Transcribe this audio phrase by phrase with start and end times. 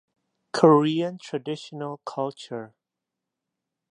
[0.51, 2.73] Korean traditional culture.